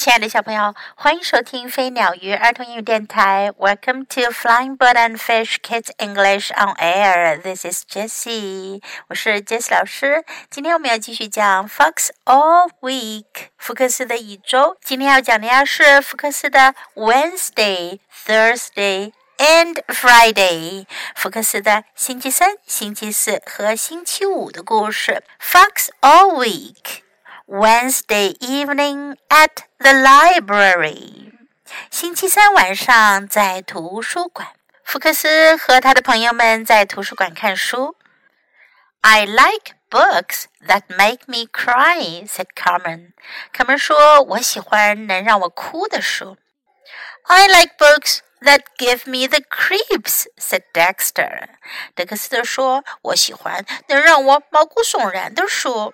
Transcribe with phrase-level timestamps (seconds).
[0.00, 3.52] 亲爱的小朋友，欢迎收听飞鸟鱼儿童英语电台。
[3.58, 7.38] Welcome to Flying Bird and Fish Kids English on Air.
[7.42, 10.24] This is Jessie，我是 Jessie 老师。
[10.48, 13.26] 今天我们要继续讲 Fox All Week，
[13.58, 14.78] 福克斯的一周。
[14.82, 25.22] 今天要讲的呀是福克斯的 Wednesday、Thursday and Friday，福克斯的星期三、星期四和星期五的故事。
[25.38, 27.02] Fox All Week。
[27.49, 31.31] Wednesday evening at the library。
[31.91, 34.47] 星期三晚上在图书馆，
[34.83, 37.95] 福克斯和他的朋友们在图书馆看书。
[39.01, 43.11] I like books that make me cry," said Carmen.
[43.53, 46.37] 卡门说：“我喜欢能让我哭的书。”
[47.27, 51.49] I like books that give me the creeps," said Dexter.
[51.93, 55.93] 德克斯特说：“我喜欢能让我毛骨悚然的书。”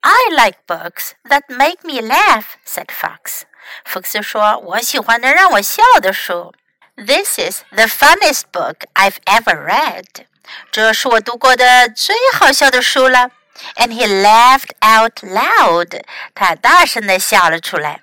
[0.00, 3.42] I like books that make me laugh," said Fox.
[3.84, 6.54] 福克斯说：“我喜欢能让我笑的书。”
[6.96, 10.26] This is the funniest book I've ever read.
[10.70, 13.30] 这是我读过的最好笑的书了。
[13.76, 16.02] And he laughed out loud.
[16.34, 18.02] 他大声地笑了出来。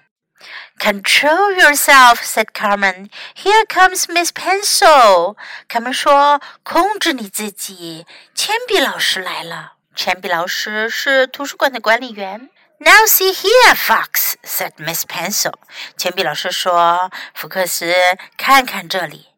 [0.79, 3.09] Control yourself, said Carmen.
[3.35, 5.35] Here comes Miss Pencil.
[5.67, 12.50] 卡门说：“控制你自己，铅笔老师来了。” 铅笔老师是图书馆的管理员。
[12.78, 15.54] Now see here, Fox," said Miss Pencil.
[15.96, 17.94] 铅笔老师说：“福克斯，
[18.36, 19.28] 看看这里。”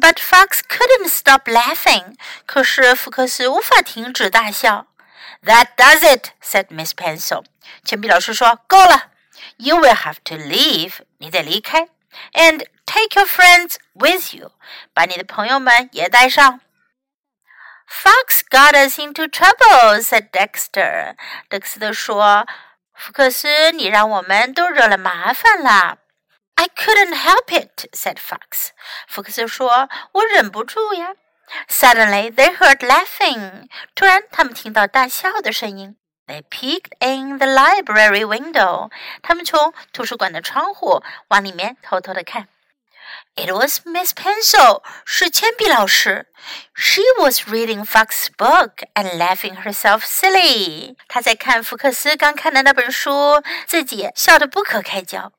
[0.00, 2.14] But Fox couldn't stop laughing.
[2.46, 4.86] 可是福克斯无法停止大笑。
[5.42, 7.44] That does it," said Miss Pencil.
[7.84, 9.10] 铅笔老师说：“够了
[9.56, 10.98] ，You will have to leave.
[11.18, 11.88] 你得离开
[12.32, 14.52] ，and take your friends with you.
[14.94, 16.60] 把你的朋友们也带上。”
[17.88, 21.14] Fox got us into trouble," said Dexter.
[21.48, 22.46] 德克斯特说
[22.94, 25.98] ：“福克斯，你让我们都惹了麻烦了。”
[26.56, 28.70] I couldn't help it," said Fox.
[29.06, 31.14] 福克斯说：“我忍不住呀。”
[31.68, 33.68] Suddenly they heard laughing.
[33.94, 35.96] 突然，他们听到大笑的声音。
[36.26, 38.90] They peeked in the library window.
[39.22, 42.48] 他们从图书馆的窗户往里面偷偷的看。
[43.35, 46.27] it was Miss Pencil，是铅笔老师。
[46.75, 50.95] She was reading Fox's book and laughing herself silly。
[51.07, 55.31] 她在看福克斯刚看的那本书，自己笑得不可开交。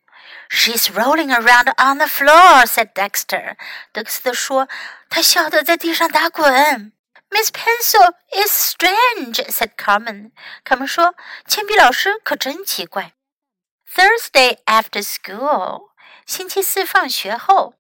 [0.48, 3.56] She's rolling around on the floor," said Dexter.
[3.92, 4.68] 德克斯特说，
[5.08, 6.92] 她笑得在地上打滚。
[7.30, 10.32] Miss Pencil is strange," said Carmen.
[10.64, 11.14] 卡门说，
[11.46, 13.12] 铅笔老师可真奇怪。
[13.94, 15.85] Thursday after school，
[16.26, 17.74] 星期四放学后。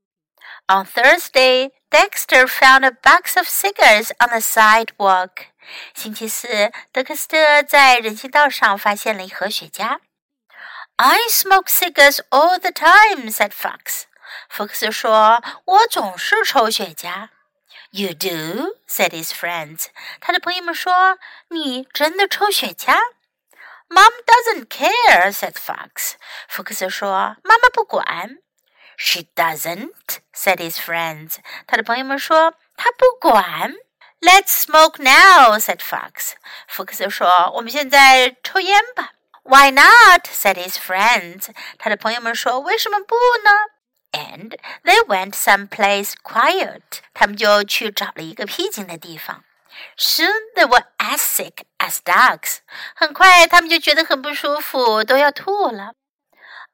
[0.68, 5.48] on Thursday, Dexter found a box of cigars on the sidewalk.
[5.94, 9.98] 星期四，德克斯特在人行道上发现了一盒雪茄。
[10.96, 14.04] I smoke cigars all the time," said Fox.
[14.48, 17.28] 福克斯说：“我总是抽雪茄。”
[17.90, 19.86] You do?" said his friends.
[20.20, 21.18] 他的朋友们说：“
[21.48, 22.96] 你真的抽雪茄？”
[23.88, 26.14] Mom doesn't care," said Fox.
[26.48, 28.38] 福克斯说：“妈妈不管。”
[28.96, 31.36] She doesn't," said his friends.
[31.66, 33.74] 他的朋友们说他不管。
[34.20, 36.32] Let's smoke now," said Fox.
[36.68, 39.12] 福克斯说：“我们现在抽烟吧。”
[39.44, 40.28] Why not?
[40.28, 41.48] said his friends.
[41.76, 43.50] 他的朋友们说：“为什么不呢？”
[44.12, 46.82] And they went someplace quiet.
[47.12, 49.44] 他们就去找了一个僻静的地方。
[49.96, 52.58] Soon they were as sick as dogs.
[52.94, 55.92] 很快，他们就觉得很不舒服，都要吐了。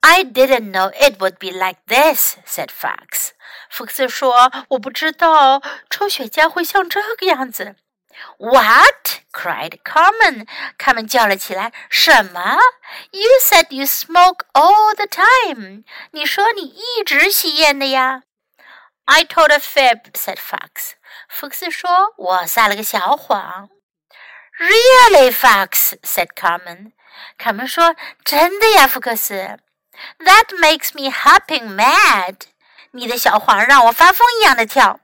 [0.00, 3.30] I didn't know it would be like this," said Fox.
[3.68, 5.60] 福克斯说：“我不知道
[5.90, 7.76] 抽雪茄会像这个样子。”
[8.38, 9.22] What?
[9.32, 10.48] cried Carmen.
[10.76, 12.58] 卡门叫了起来：“什么？
[13.10, 15.84] You said you smoke all the time.
[16.12, 18.22] 你说你一直吸烟的呀。”
[19.06, 20.92] I told a fib, said Fox.
[21.28, 23.68] 福克斯说：“我撒了个小谎。”
[24.58, 26.92] Really, Fox, said Carmen.
[27.36, 29.58] 卡门说：“真的呀，福克斯。”
[30.18, 32.42] That makes me hopping mad.
[32.92, 35.00] 你的小黄让我发疯一样的跳。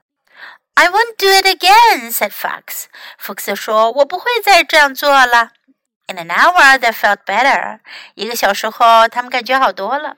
[0.73, 2.85] I won't do it again," said Fox.
[3.17, 5.51] 福克斯说：“我不会再这样做了。”
[6.07, 7.79] In an hour, they felt better.
[8.13, 10.17] 一个小时后，他们感觉好多了。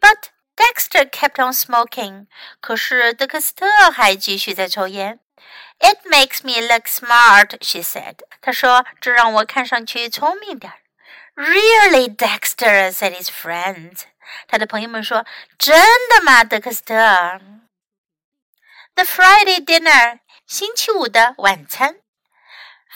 [0.00, 2.26] But Dexter kept on smoking.
[2.60, 5.20] 可是德克斯特还继续在抽烟。
[5.78, 8.16] It makes me look smart, she said.
[8.40, 10.78] 他说：“这让我看上去聪明点儿。”
[11.36, 14.04] Really, Dexter said his friends.
[14.48, 15.76] 他的朋友们说：“真
[16.08, 17.40] 的吗，德克斯特？”
[18.94, 21.96] The Friday dinner，星期五的晚餐。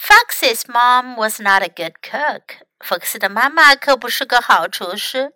[0.01, 2.63] Fox's mom was not a good cook.
[2.79, 5.35] 福克斯的妈妈可不是个好厨师。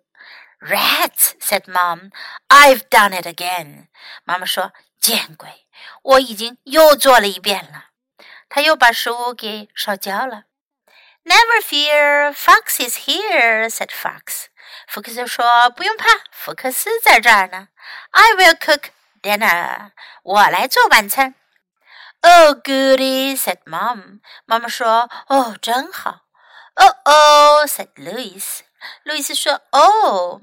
[0.59, 2.09] Rats, said Mom.
[2.47, 3.89] I've done it again.
[4.23, 5.66] 妈妈说：“ 见鬼，
[6.02, 7.86] 我已经又做了一遍了。”
[8.48, 10.44] 他又把食物给烧焦了。
[11.24, 14.46] Never fear, Fox is here, said Fox.
[14.88, 17.68] 福克斯说：“不用怕，福克斯在这儿呢。
[18.10, 18.90] I will cook
[19.22, 19.92] dinner.
[20.22, 21.34] 我来做晚餐。”
[22.22, 24.20] Oh, goody, said Mom.
[24.44, 26.22] 妈妈说：“哦，真好。”
[26.74, 28.60] Oh, oh, said Louis.
[29.04, 30.40] 路易斯说哦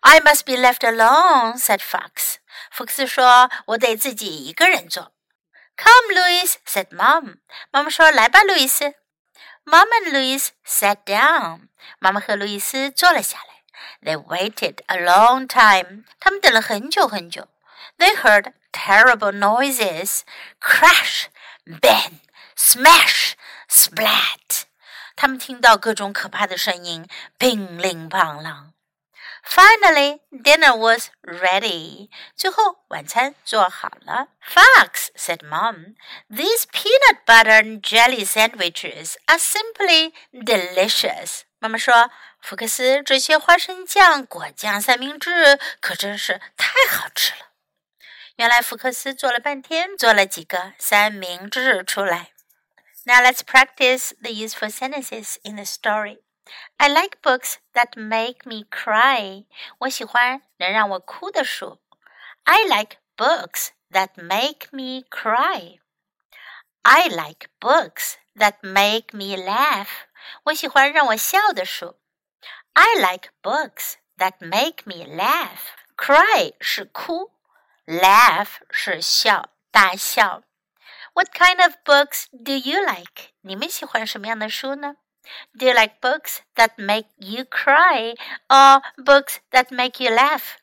[0.00, 2.36] I must be left alone,” said Fox.
[2.70, 5.12] 福克斯说：“我得自己一个人做。”
[5.76, 7.38] Come, Louis, said Mom.
[7.70, 8.94] 妈妈说：“来吧，路易斯。”
[9.64, 11.68] Mom and Louis sat down.
[11.98, 13.54] 妈妈和路易斯坐了下来。
[14.02, 16.04] They waited a long time.
[16.20, 17.48] 他们等了很久很久。
[17.98, 20.20] They heard terrible noises.
[20.60, 21.26] Crash,
[21.64, 22.20] bang,
[22.56, 23.32] smash,
[23.68, 24.64] splat.
[25.16, 27.08] 他们听到各种可怕的声音，
[27.38, 28.72] 乒铃乓啷。
[29.44, 32.08] Finally, dinner was ready.
[32.34, 34.28] 最后晚餐做好了。
[34.42, 35.96] Fox said, "Mom,
[36.30, 47.46] these peanut butter and jelly sandwiches are simply delicious." 妈妈说：“福克斯，这些花生酱果酱三明治可真是太好吃了。”
[48.36, 52.32] 原来福克斯做了半天，做了几个三明治出来。
[53.04, 56.18] Now let's practice the useful sentences in the story.
[56.76, 59.46] I like books that make me cry.
[59.78, 61.80] 我喜欢能让我哭的书。
[62.44, 65.80] I like books that make me cry.
[66.82, 69.88] I like books that make me laugh.
[70.44, 71.98] 我喜欢让我笑的书。
[72.74, 75.72] I like books that make me laugh.
[75.96, 77.32] Cry 是哭，
[77.86, 80.42] laugh 是笑，大笑。
[81.14, 83.30] what kind of books do you like?
[83.42, 84.96] 你们喜欢什么样的书呢
[85.56, 88.14] ？Do you like books that make you cry
[88.48, 90.56] or books that make you laugh?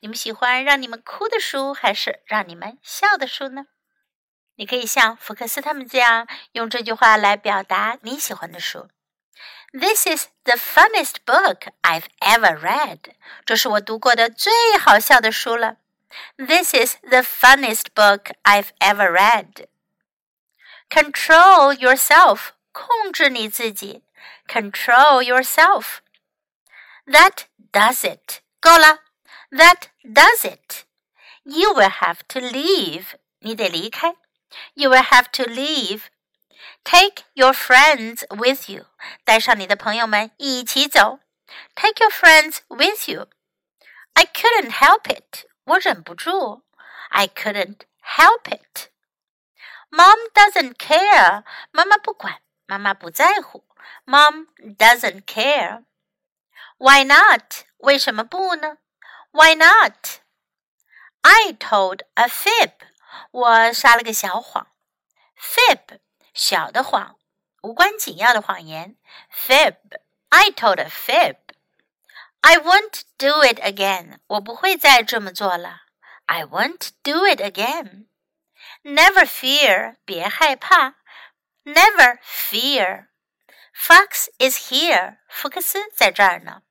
[0.00, 3.66] 你们喜欢让你们哭的书，还是让你们笑的书呢？
[4.56, 8.88] 你可以像福克斯他们这样用这句话来表达你喜欢的书。
[9.72, 13.14] This is the funniest book I've ever read.
[13.46, 15.78] 这是我读过的最好笑的书了。
[16.36, 19.66] This is the funniest book I've ever read.
[20.90, 24.02] Control yourself， 控制你自己。
[24.46, 25.98] Control yourself.
[27.06, 28.40] That does it.
[28.60, 29.00] 够了。
[29.50, 30.84] That does it.
[31.44, 33.06] You will have to leave.
[33.40, 34.14] 你得离开。
[34.74, 36.02] You will have to leave.
[36.84, 38.86] Take your friends with you.
[39.24, 41.20] 带上你的朋友们一起走。
[41.74, 43.28] Take your friends with you.
[44.14, 45.46] I couldn't help it.
[45.64, 46.62] 我忍不住。
[47.10, 47.80] I couldn't
[48.16, 48.88] help it.
[49.90, 51.44] Mom doesn't care.
[51.70, 53.64] 妈妈不管， 妈妈不在乎。
[54.04, 55.84] Mom doesn't care.
[56.78, 57.64] Why not?
[57.78, 58.78] 为什么不呢？
[59.30, 60.20] Why not?
[61.20, 62.72] I told a fib.
[63.30, 64.68] 我撒了个小谎。
[65.38, 65.98] Fib
[66.34, 67.16] 小的谎，
[67.62, 68.96] 无关紧要的谎言。
[69.30, 69.76] Fib.
[70.28, 71.36] I told a fib.
[72.40, 74.18] I won't do it again.
[74.26, 75.82] 我不会再这么做了。
[76.26, 78.06] I won't do it again.
[78.82, 80.94] Never fear，别害怕。
[81.66, 86.62] Never fear。Fox is here，福克斯在这儿呢。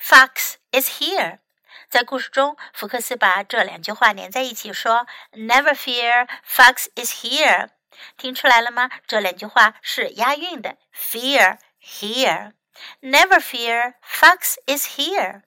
[0.00, 1.40] Fox is here。
[1.88, 7.70] 在故事中，福克斯把这两句话连在一起说：“Never fear, Fox is here。”
[8.16, 8.90] 听出来了吗？
[9.06, 15.42] 这两句话是押韵的，fear here。Never fear, Fox is here.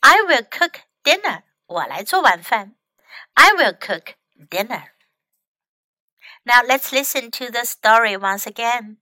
[0.00, 1.44] I will cook dinner.
[1.66, 2.74] 我来做晚饭。
[3.34, 4.14] I will cook
[4.50, 4.90] dinner.
[6.45, 8.97] Now let's listen to the story once again.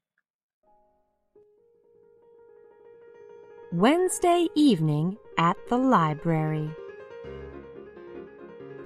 [3.73, 6.69] Wednesday evening at the library.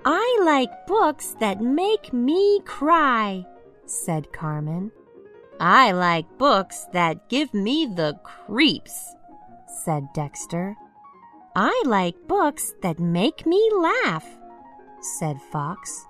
[0.05, 3.45] I like books that make me cry,
[3.85, 4.91] said Carmen.
[5.59, 9.13] I like books that give me the creeps,
[9.83, 10.75] said Dexter.
[11.55, 14.25] I like books that make me laugh,
[15.19, 16.05] said Fox.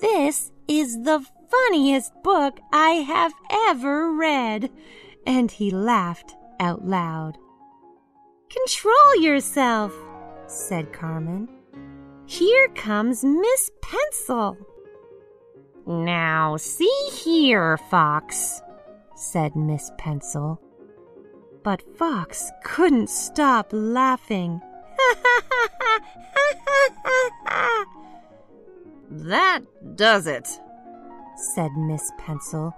[0.00, 3.32] This is the funniest book I have
[3.68, 4.70] ever read.
[5.26, 7.38] And he laughed out loud.
[8.50, 9.92] Control yourself,
[10.46, 11.48] said Carmen.
[12.26, 14.56] Here comes Miss Pencil.
[15.86, 18.60] Now, see here, Fox,
[19.16, 20.60] said Miss Pencil.
[21.62, 24.60] But Fox couldn't stop laughing.
[29.10, 29.60] that
[29.98, 30.48] does it,
[31.54, 32.74] said Miss Pencil.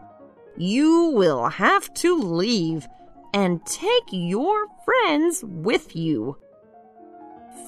[0.56, 2.88] You will have to leave
[3.32, 6.36] and take your friends with you.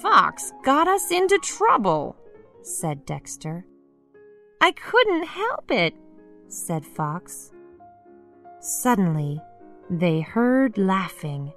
[0.00, 2.16] Fox got us into trouble,
[2.62, 3.64] said Dexter.
[4.60, 5.94] I couldn't help it,
[6.48, 7.52] said Fox.
[8.60, 9.40] Suddenly,
[9.90, 11.52] they heard laughing.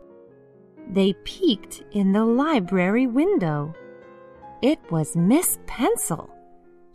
[0.90, 3.74] They peeked in the library window.
[4.62, 6.35] It was Miss Pencil.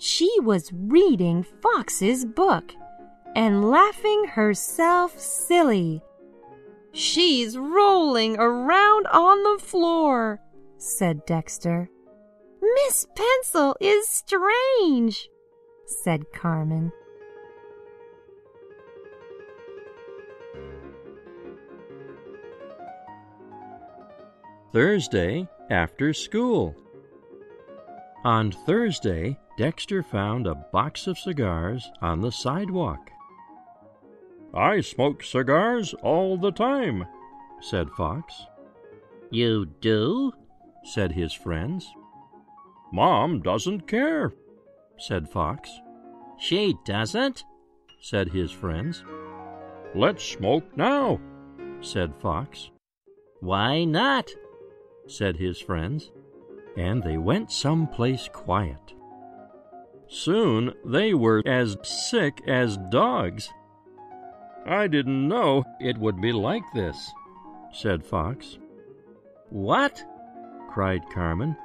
[0.03, 2.73] She was reading Fox's book
[3.37, 6.01] and laughing herself silly.
[6.95, 10.41] She's rolling around on the floor,
[10.79, 11.91] said Dexter.
[12.63, 15.29] Miss Pencil is strange,
[15.85, 16.93] said Carmen.
[24.73, 26.75] Thursday after school.
[28.25, 33.11] On Thursday, Dexter found a box of cigars on the sidewalk.
[34.55, 37.05] I smoke cigars all the time,
[37.61, 38.47] said Fox.
[39.31, 40.33] You do?
[40.83, 41.93] said his friends.
[42.91, 44.33] Mom doesn't care,
[44.97, 45.71] said Fox.
[46.39, 47.45] She doesn't?
[48.01, 49.05] said his friends.
[49.95, 51.21] Let's smoke now,
[51.83, 52.71] said Fox.
[53.41, 54.31] Why not?
[55.07, 56.13] said his friends,
[56.79, 58.95] and they went someplace quiet.
[60.11, 63.49] Soon they were as sick as dogs.
[64.67, 67.13] I didn't know it would be like this,
[67.73, 68.59] said Fox.
[69.51, 70.05] What?
[70.69, 71.57] cried Carmen.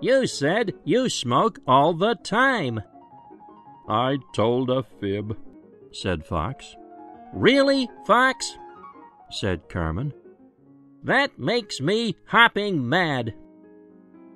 [0.00, 2.80] You said you smoke all the time.
[3.88, 5.36] I told a fib,
[5.92, 6.76] said Fox.
[7.34, 8.56] Really, Fox?
[9.30, 10.14] said Carmen.
[11.04, 13.34] That makes me hopping mad.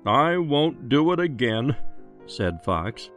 [0.05, 1.75] I won't do it again,
[2.27, 3.09] said Fox.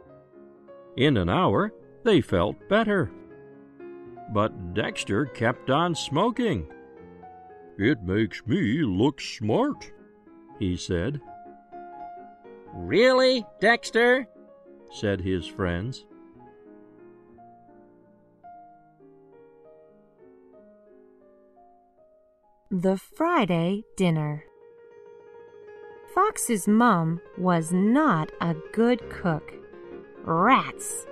[0.97, 3.11] In an hour, they felt better.
[4.33, 6.67] But Dexter kept on smoking.
[7.77, 9.91] It makes me look smart,
[10.59, 11.21] he said.
[12.73, 14.27] Really, Dexter?
[14.91, 16.05] said his friends.
[22.71, 24.43] The Friday Dinner
[26.13, 29.53] Fox's mum was not a good cook.
[30.29, 31.07] Rats,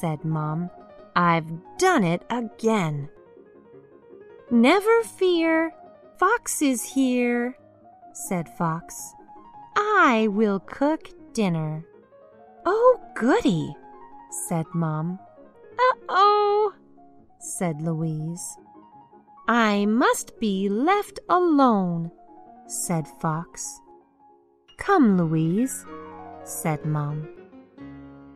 [0.00, 0.70] said Mom.
[1.16, 3.08] I've done it again.
[4.52, 5.74] Never fear,
[6.16, 7.58] Fox is here,
[8.12, 9.14] said Fox.
[9.74, 11.84] I will cook dinner.
[12.64, 13.74] Oh, goody,
[14.46, 15.18] said Mom.
[15.74, 16.72] Uh oh,
[17.40, 18.56] said Louise.
[19.48, 22.12] I must be left alone,
[22.68, 23.80] said Fox.
[24.78, 25.84] Come, Louise,
[26.44, 27.41] said Mum.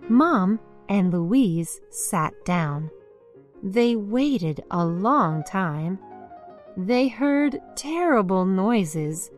[0.08, 2.90] Mom and Louise sat down.
[3.62, 5.98] They waited a long time.
[6.76, 9.30] They heard terrible noises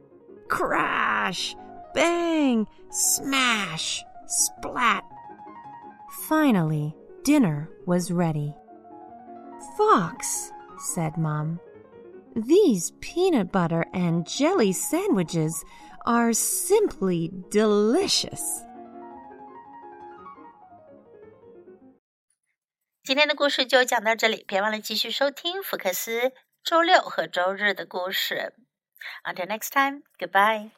[0.48, 1.54] crash,
[1.94, 5.04] bang, smash, splat.
[6.22, 8.54] Finally, dinner was ready.
[9.76, 11.60] Fox, said Mom,
[12.34, 15.64] these peanut butter and jelly sandwiches
[16.06, 18.64] are simply delicious.
[23.08, 28.52] 今天的故事就讲到这里，别忘了继续收听福克斯周六和周日的故事。
[29.24, 30.72] Until next time, goodbye.